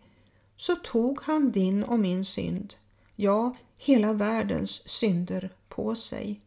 så 0.56 0.76
tog 0.76 1.22
han 1.22 1.52
din 1.52 1.84
och 1.84 1.98
min 1.98 2.24
synd, 2.24 2.74
ja, 3.16 3.56
hela 3.84 4.12
världens 4.12 4.88
synder 4.88 5.50
på 5.68 5.94
sig. 5.94 6.40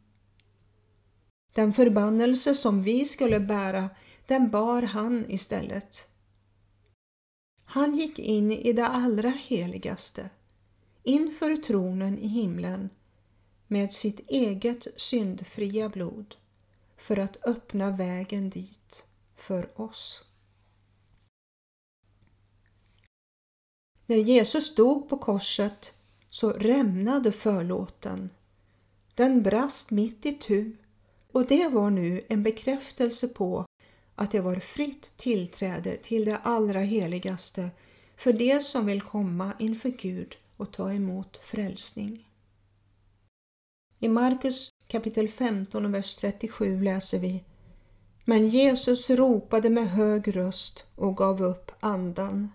Den 1.53 1.73
förbannelse 1.73 2.55
som 2.55 2.83
vi 2.83 3.05
skulle 3.05 3.39
bära, 3.39 3.89
den 4.27 4.49
bar 4.49 4.81
han 4.81 5.31
istället. 5.31 6.09
Han 7.63 7.95
gick 7.95 8.19
in 8.19 8.51
i 8.51 8.73
det 8.73 8.87
allra 8.87 9.29
heligaste, 9.29 10.29
inför 11.03 11.55
tronen 11.55 12.19
i 12.19 12.27
himlen, 12.27 12.89
med 13.67 13.93
sitt 13.93 14.19
eget 14.29 14.87
syndfria 14.95 15.89
blod 15.89 16.35
för 16.97 17.17
att 17.17 17.47
öppna 17.47 17.91
vägen 17.91 18.49
dit 18.49 19.05
för 19.35 19.81
oss. 19.81 20.23
När 24.05 24.17
Jesus 24.17 24.75
dog 24.75 25.09
på 25.09 25.17
korset 25.17 25.96
så 26.29 26.51
rämnade 26.51 27.31
förlåten. 27.31 28.29
Den 29.15 29.43
brast 29.43 29.91
mitt 29.91 30.25
i 30.25 30.33
tu 30.33 30.75
och 31.31 31.47
det 31.47 31.67
var 31.67 31.89
nu 31.89 32.25
en 32.29 32.43
bekräftelse 32.43 33.27
på 33.27 33.65
att 34.15 34.31
det 34.31 34.41
var 34.41 34.55
fritt 34.55 35.17
tillträde 35.17 35.97
till 35.97 36.25
det 36.25 36.37
allra 36.37 36.79
heligaste 36.79 37.69
för 38.17 38.33
de 38.33 38.59
som 38.59 38.85
vill 38.85 39.01
komma 39.01 39.53
inför 39.59 39.89
Gud 39.89 40.35
och 40.57 40.73
ta 40.73 40.93
emot 40.93 41.37
frälsning. 41.37 42.29
I 43.99 44.07
Markus 44.07 44.69
kapitel 44.87 45.27
15 45.29 45.85
och 45.85 45.93
vers 45.93 46.15
37 46.15 46.81
läser 46.81 47.19
vi 47.19 47.43
Men 48.25 48.47
Jesus 48.47 49.09
ropade 49.09 49.69
med 49.69 49.89
hög 49.89 50.35
röst 50.35 50.85
och 50.95 51.17
gav 51.17 51.43
upp 51.43 51.71
andan. 51.79 52.51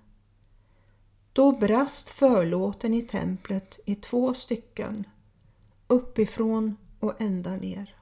Då 1.33 1.53
brast 1.53 2.09
förlåten 2.09 2.95
i 2.95 3.03
templet 3.03 3.81
i 3.85 3.95
två 3.95 4.35
stycken, 4.35 5.05
uppifrån 5.87 6.77
och 7.01 7.21
ända 7.21 7.57
ner. 7.57 7.97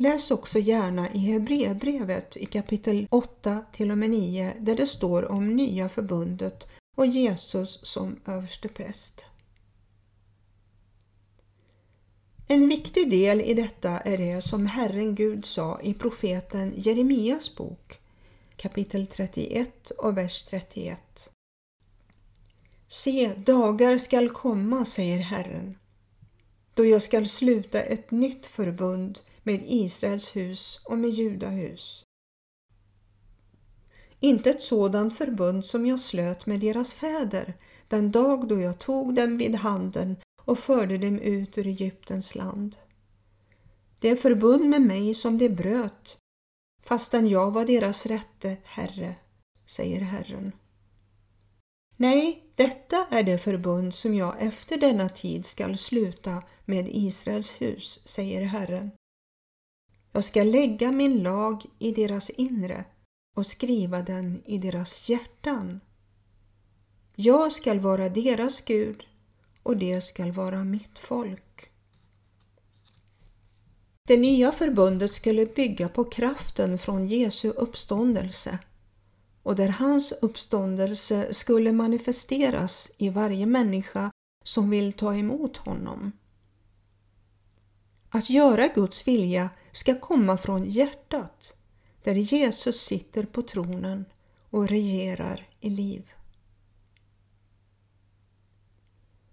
Läs 0.00 0.30
också 0.30 0.58
gärna 0.58 1.12
i 1.12 1.18
Hebreerbrevet 1.18 2.36
i 2.36 2.46
kapitel 2.46 3.06
8 3.10 3.64
till 3.72 3.90
och 3.90 3.98
med 3.98 4.10
9 4.10 4.56
där 4.60 4.76
det 4.76 4.86
står 4.86 5.30
om 5.30 5.56
nya 5.56 5.88
förbundet 5.88 6.68
och 6.96 7.06
Jesus 7.06 7.80
som 7.86 8.20
överstepräst. 8.26 9.24
En 12.48 12.68
viktig 12.68 13.10
del 13.10 13.40
i 13.40 13.54
detta 13.54 14.00
är 14.00 14.18
det 14.18 14.42
som 14.42 14.66
Herren 14.66 15.14
Gud 15.14 15.44
sa 15.44 15.80
i 15.80 15.94
profeten 15.94 16.74
Jeremias 16.76 17.56
bok 17.56 17.98
kapitel 18.56 19.06
31 19.06 19.90
och 19.90 20.16
vers 20.16 20.42
31. 20.42 21.30
Se, 22.88 23.34
dagar 23.34 23.98
skall 23.98 24.30
komma, 24.30 24.84
säger 24.84 25.18
Herren, 25.18 25.78
då 26.74 26.84
jag 26.84 27.02
skall 27.02 27.28
sluta 27.28 27.82
ett 27.82 28.10
nytt 28.10 28.46
förbund 28.46 29.18
med 29.42 29.64
Israels 29.66 30.36
hus 30.36 30.80
och 30.84 30.98
med 30.98 31.10
Judahus. 31.10 32.04
Inte 34.20 34.50
ett 34.50 34.62
sådant 34.62 35.18
förbund 35.18 35.66
som 35.66 35.86
jag 35.86 36.00
slöt 36.00 36.46
med 36.46 36.60
deras 36.60 36.94
fäder 36.94 37.54
den 37.88 38.10
dag 38.10 38.48
då 38.48 38.60
jag 38.60 38.78
tog 38.78 39.14
dem 39.14 39.38
vid 39.38 39.54
handen 39.54 40.16
och 40.44 40.58
förde 40.58 40.98
dem 40.98 41.18
ut 41.18 41.58
ur 41.58 41.66
Egyptens 41.66 42.34
land. 42.34 42.76
Det 43.98 44.16
förbund 44.16 44.70
med 44.70 44.82
mig 44.82 45.14
som 45.14 45.38
de 45.38 45.48
bröt, 45.48 46.18
fastän 46.82 47.28
jag 47.28 47.50
var 47.50 47.64
deras 47.64 48.06
rätte 48.06 48.56
Herre, 48.64 49.14
säger 49.66 50.00
Herren. 50.00 50.52
Nej, 51.96 52.44
detta 52.54 53.06
är 53.10 53.22
det 53.22 53.38
förbund 53.38 53.94
som 53.94 54.14
jag 54.14 54.42
efter 54.42 54.76
denna 54.76 55.08
tid 55.08 55.46
skall 55.46 55.76
sluta 55.76 56.42
med 56.64 56.88
Israels 56.88 57.62
hus, 57.62 58.08
säger 58.08 58.42
Herren. 58.42 58.90
Jag 60.12 60.24
ska 60.24 60.42
lägga 60.42 60.92
min 60.92 61.22
lag 61.22 61.64
i 61.78 61.92
deras 61.92 62.30
inre 62.30 62.84
och 63.36 63.46
skriva 63.46 64.02
den 64.02 64.42
i 64.46 64.58
deras 64.58 65.08
hjärtan. 65.08 65.80
Jag 67.16 67.52
skall 67.52 67.80
vara 67.80 68.08
deras 68.08 68.64
Gud 68.64 69.04
och 69.62 69.76
det 69.76 70.00
skall 70.00 70.32
vara 70.32 70.64
mitt 70.64 70.98
folk. 70.98 71.70
Det 74.08 74.16
nya 74.16 74.52
förbundet 74.52 75.12
skulle 75.12 75.46
bygga 75.46 75.88
på 75.88 76.04
kraften 76.04 76.78
från 76.78 77.06
Jesu 77.06 77.50
uppståndelse 77.50 78.58
och 79.42 79.56
där 79.56 79.68
hans 79.68 80.12
uppståndelse 80.22 81.34
skulle 81.34 81.72
manifesteras 81.72 82.92
i 82.98 83.08
varje 83.08 83.46
människa 83.46 84.10
som 84.44 84.70
vill 84.70 84.92
ta 84.92 85.14
emot 85.14 85.56
honom. 85.56 86.12
Att 88.12 88.30
göra 88.30 88.68
Guds 88.68 89.08
vilja 89.08 89.50
ska 89.72 90.00
komma 90.00 90.36
från 90.36 90.64
hjärtat, 90.64 91.56
där 92.02 92.14
Jesus 92.14 92.80
sitter 92.80 93.24
på 93.24 93.42
tronen 93.42 94.04
och 94.50 94.68
regerar 94.68 95.48
i 95.60 95.70
liv. 95.70 96.10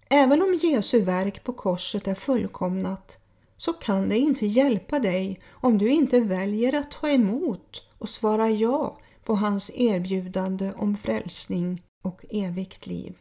Även 0.10 0.42
om 0.42 0.60
Jesu 0.62 1.02
verk 1.02 1.44
på 1.44 1.54
korset 1.54 2.08
är 2.08 2.16
fullkomnat 2.16 3.18
så 3.58 3.74
kan 3.74 4.10
det 4.10 4.18
inte 4.18 4.46
hjälpa 4.46 5.00
dig 5.00 5.42
om 5.50 5.78
du 5.78 5.90
inte 5.90 6.20
väljer 6.20 6.76
att 6.76 6.92
ta 6.92 7.10
emot 7.10 7.84
och 7.98 8.10
svara 8.10 8.50
ja 8.50 9.00
på 9.24 9.36
hans 9.36 9.72
erbjudande 9.76 10.74
om 10.74 10.98
frälsning 10.98 11.84
och 12.04 12.26
evigt 12.30 12.88
liv. 12.88 13.18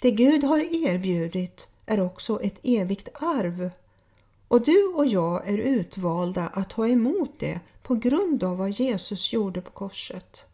Det 0.00 0.10
Gud 0.10 0.44
har 0.44 0.60
erbjudit 0.60 1.68
är 1.86 2.00
också 2.00 2.42
ett 2.42 2.60
evigt 2.62 3.08
arv 3.14 3.70
och 4.48 4.64
du 4.64 4.84
och 4.84 5.06
jag 5.06 5.48
är 5.48 5.58
utvalda 5.58 6.46
att 6.46 6.70
ta 6.70 6.88
emot 6.88 7.30
det 7.38 7.60
på 7.82 7.94
grund 7.94 8.44
av 8.44 8.56
vad 8.56 8.70
Jesus 8.70 9.32
gjorde 9.32 9.60
på 9.60 9.70
korset. 9.70 10.44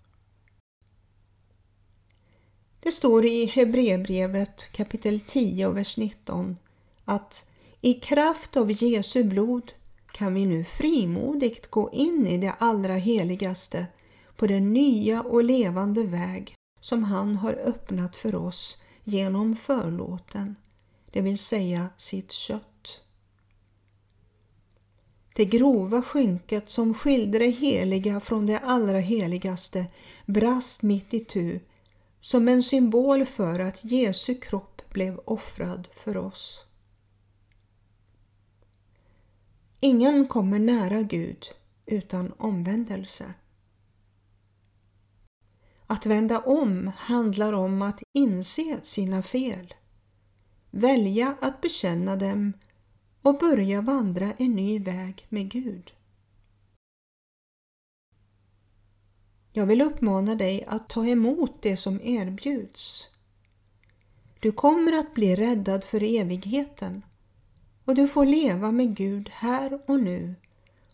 Det 2.81 2.91
står 2.91 3.25
i 3.25 3.47
Hebreerbrevet 3.47 4.73
kapitel 4.73 5.21
10 5.21 5.67
och 5.67 5.77
vers 5.77 5.97
19 5.97 6.57
att 7.05 7.45
i 7.81 7.95
kraft 7.95 8.57
av 8.57 8.73
Jesu 8.73 9.25
blod 9.25 9.73
kan 10.13 10.35
vi 10.35 10.47
nu 10.47 10.65
frimodigt 10.65 11.71
gå 11.71 11.91
in 11.93 12.27
i 12.27 12.39
det 12.39 12.55
allra 12.59 12.95
heligaste 12.95 13.87
på 14.37 14.47
den 14.47 14.73
nya 14.73 15.23
och 15.23 15.45
levande 15.45 16.03
väg 16.03 16.55
som 16.81 17.05
han 17.05 17.37
har 17.37 17.53
öppnat 17.53 18.17
för 18.17 18.35
oss 18.35 18.83
genom 19.05 19.57
förlåten, 19.57 20.57
det 21.19 21.23
vill 21.23 21.39
säga 21.39 21.89
sitt 21.97 22.33
kött. 22.33 23.01
Det 25.35 25.45
grova 25.45 26.03
skynket 26.03 26.71
som 26.71 26.95
skilde 26.95 27.39
det 27.39 27.51
heliga 27.51 28.21
från 28.21 28.47
det 28.47 28.59
allra 28.59 28.99
heligaste 28.99 29.87
brast 30.27 30.83
mitt 30.83 31.15
i 31.15 31.25
tu 31.25 31.61
som 32.21 32.49
en 32.49 32.63
symbol 32.63 33.27
för 33.27 33.61
att 33.61 33.85
Jesu 33.85 34.35
kropp 34.35 34.83
blev 34.91 35.21
offrad 35.25 35.89
för 35.95 36.17
oss. 36.17 36.65
Ingen 39.81 40.27
kommer 40.27 40.59
nära 40.59 41.03
Gud 41.03 41.47
utan 41.87 42.33
omvändelse. 42.39 43.35
Att 45.87 46.07
vända 46.07 46.41
om 46.41 46.93
handlar 46.97 47.53
om 47.53 47.83
att 47.83 48.03
inse 48.13 48.79
sina 48.83 49.23
fel, 49.23 49.75
välja 50.79 51.37
att 51.41 51.61
bekänna 51.61 52.17
dem 52.17 52.53
och 53.23 53.39
börja 53.39 53.81
vandra 53.81 54.33
en 54.39 54.53
ny 54.53 54.79
väg 54.79 55.27
med 55.29 55.51
Gud. 55.51 55.93
Jag 59.53 59.67
vill 59.67 59.83
uppmana 59.83 60.35
dig 60.35 60.65
att 60.69 60.89
ta 60.89 61.07
emot 61.07 61.63
det 61.63 61.77
som 61.77 62.01
erbjuds. 62.03 63.07
Du 64.41 64.53
kommer 64.53 64.93
att 64.93 65.15
bli 65.15 65.37
räddad 65.37 65.85
för 65.85 66.03
evigheten 66.03 67.03
och 67.85 67.95
du 67.95 68.09
får 68.09 68.27
leva 68.27 68.73
med 68.73 68.97
Gud 68.97 69.29
här 69.33 69.81
och 69.87 70.01
nu 70.01 70.35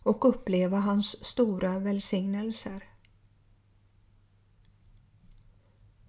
och 0.03 0.29
uppleva 0.29 0.77
hans 0.77 1.25
stora 1.25 1.79
välsignelser. 1.79 2.94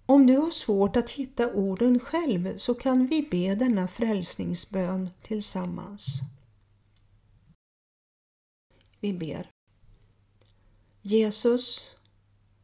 Om 0.09 0.27
du 0.27 0.37
har 0.37 0.49
svårt 0.49 0.95
att 0.95 1.09
hitta 1.09 1.53
orden 1.53 1.99
själv 1.99 2.57
så 2.57 2.73
kan 2.73 3.07
vi 3.07 3.27
be 3.31 3.55
denna 3.55 3.87
frälsningsbön 3.87 5.09
tillsammans. 5.21 6.21
Vi 8.99 9.13
ber. 9.13 9.51
Jesus, 11.01 11.95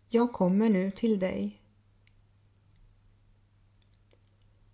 jag 0.10 0.34
kommer 0.34 0.70
nu 0.70 0.92
till 0.92 1.20
dig. 1.20 1.62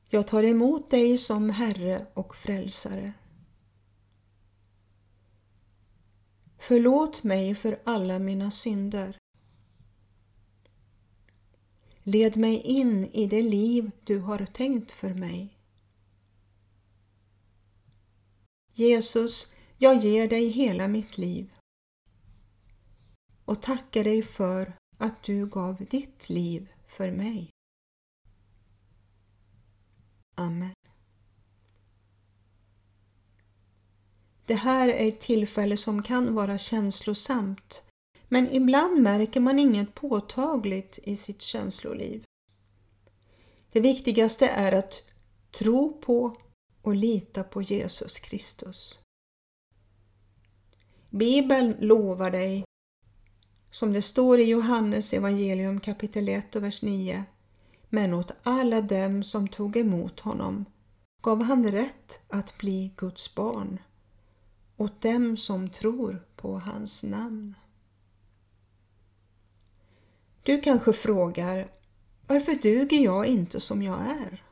Jag 0.09 0.27
tar 0.27 0.43
emot 0.43 0.91
dig 0.91 1.17
som 1.17 1.49
Herre 1.49 2.07
och 2.13 2.35
Frälsare. 2.35 3.13
Förlåt 6.57 7.23
mig 7.23 7.55
för 7.55 7.79
alla 7.83 8.19
mina 8.19 8.51
synder. 8.51 9.18
Led 12.09 12.37
mig 12.37 12.61
in 12.61 13.05
i 13.05 13.27
det 13.27 13.41
liv 13.41 13.91
du 14.03 14.19
har 14.19 14.45
tänkt 14.45 14.91
för 14.91 15.13
mig. 15.13 15.57
Jesus, 18.73 19.55
jag 19.77 19.97
ger 19.97 20.27
dig 20.27 20.49
hela 20.49 20.87
mitt 20.87 21.17
liv 21.17 21.53
och 23.45 23.61
tackar 23.61 24.03
dig 24.03 24.23
för 24.23 24.73
att 24.97 25.23
du 25.23 25.47
gav 25.47 25.85
ditt 25.89 26.29
liv 26.29 26.69
för 26.87 27.11
mig. 27.11 27.49
Amen. 30.35 30.73
Det 34.45 34.55
här 34.55 34.87
är 34.87 35.07
ett 35.07 35.21
tillfälle 35.21 35.77
som 35.77 36.03
kan 36.03 36.35
vara 36.35 36.57
känslosamt 36.57 37.88
men 38.29 38.51
ibland 38.51 39.01
märker 39.01 39.39
man 39.39 39.59
inget 39.59 39.95
påtagligt 39.95 40.99
i 41.03 41.15
sitt 41.15 41.41
känsloliv. 41.41 42.23
Det 43.71 43.79
viktigaste 43.79 44.47
är 44.47 44.71
att 44.71 44.93
tro 45.51 46.01
på 46.01 46.37
och 46.81 46.95
lita 46.95 47.43
på 47.43 47.61
Jesus 47.61 48.19
Kristus. 48.19 48.99
Bibeln 51.11 51.75
lovar 51.79 52.31
dig, 52.31 52.63
som 53.71 53.93
det 53.93 54.01
står 54.01 54.39
i 54.39 54.43
Johannes 54.43 55.13
evangelium 55.13 55.79
kapitel 55.79 56.29
1 56.29 56.55
och 56.55 56.63
vers 56.63 56.81
9, 56.81 57.23
men 57.89 58.13
åt 58.13 58.31
alla 58.43 58.81
dem 58.81 59.23
som 59.23 59.47
tog 59.47 59.77
emot 59.77 60.19
honom 60.19 60.65
gav 61.21 61.43
han 61.43 61.71
rätt 61.71 62.19
att 62.27 62.57
bli 62.57 62.93
Guds 62.97 63.35
barn, 63.35 63.79
åt 64.77 65.01
dem 65.01 65.37
som 65.37 65.69
tror 65.69 66.25
på 66.35 66.59
hans 66.59 67.03
namn. 67.03 67.55
Du 70.49 70.61
kanske 70.61 70.93
frågar 70.93 71.71
varför 72.27 72.55
duger 72.55 72.99
jag 72.99 73.25
inte 73.25 73.59
som 73.59 73.83
jag 73.83 73.99
är? 73.99 74.43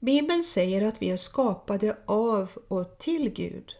Bibeln 0.00 0.42
säger 0.42 0.82
att 0.82 1.02
vi 1.02 1.10
är 1.10 1.16
skapade 1.16 1.96
av 2.06 2.50
och 2.68 2.98
till 2.98 3.30
Gud. 3.30 3.72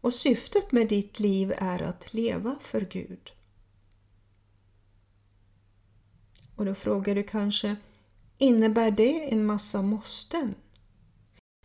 Och 0.00 0.14
syftet 0.14 0.72
med 0.72 0.88
ditt 0.88 1.20
liv 1.20 1.52
är 1.58 1.82
att 1.82 2.14
leva 2.14 2.56
för 2.60 2.80
Gud. 2.80 3.30
Och 6.56 6.64
då 6.64 6.74
frågar 6.74 7.14
du 7.14 7.22
kanske, 7.22 7.76
innebär 8.38 8.90
det 8.90 9.32
en 9.32 9.46
massa 9.46 9.82
måsten? 9.82 10.54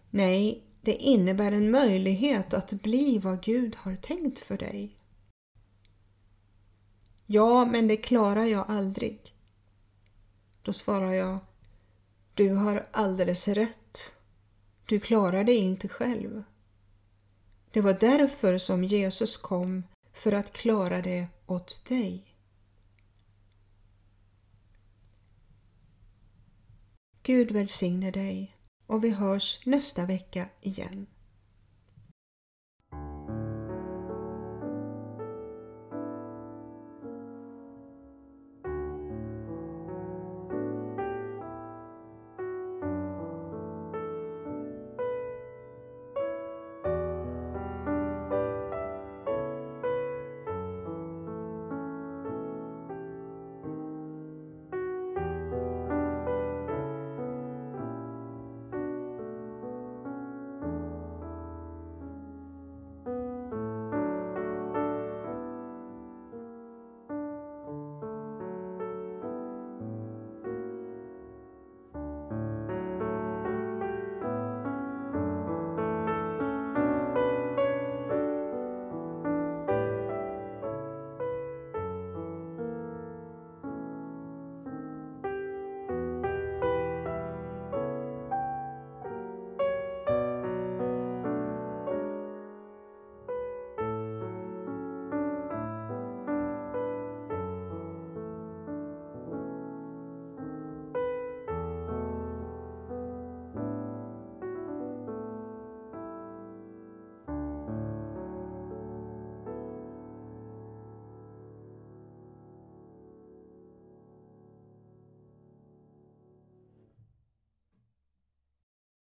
Nej, 0.10 0.64
det 0.82 0.96
innebär 0.96 1.52
en 1.52 1.72
möjlighet 1.72 2.54
att 2.54 2.72
bli 2.72 3.18
vad 3.18 3.44
Gud 3.44 3.76
har 3.76 3.96
tänkt 3.96 4.40
för 4.40 4.58
dig. 4.58 4.97
Ja, 7.30 7.66
men 7.66 7.88
det 7.88 7.98
klarar 7.98 8.46
jag 8.46 8.66
aldrig. 8.68 9.34
Då 10.62 10.74
svarar 10.74 11.14
jag, 11.14 11.40
du 12.34 12.50
har 12.50 12.88
alldeles 12.92 13.48
rätt. 13.48 14.16
Du 14.86 15.00
klarar 15.00 15.44
det 15.44 15.54
inte 15.54 15.88
själv. 15.88 16.44
Det 17.72 17.82
var 17.82 17.94
därför 17.94 18.58
som 18.58 18.84
Jesus 18.84 19.38
kom, 19.38 19.84
för 20.14 20.32
att 20.32 20.54
klara 20.54 21.02
det 21.02 21.28
åt 21.46 21.86
dig. 21.86 22.36
Gud 27.24 27.52
välsigne 27.52 28.12
dig 28.12 28.56
och 28.86 29.04
vi 29.04 29.10
hörs 29.10 29.66
nästa 29.66 30.06
vecka 30.06 30.50
igen. 30.62 31.08